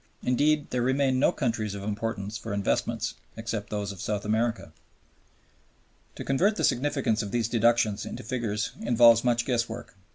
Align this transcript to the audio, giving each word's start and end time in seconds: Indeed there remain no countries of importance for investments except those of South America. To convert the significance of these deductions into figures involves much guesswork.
Indeed 0.23 0.71
there 0.71 0.81
remain 0.81 1.19
no 1.19 1.31
countries 1.31 1.75
of 1.75 1.83
importance 1.83 2.35
for 2.35 2.55
investments 2.55 3.13
except 3.37 3.69
those 3.69 3.91
of 3.91 4.01
South 4.01 4.25
America. 4.25 4.73
To 6.15 6.23
convert 6.23 6.55
the 6.55 6.63
significance 6.63 7.21
of 7.21 7.29
these 7.29 7.47
deductions 7.47 8.03
into 8.03 8.23
figures 8.23 8.71
involves 8.81 9.23
much 9.23 9.45
guesswork. 9.45 9.95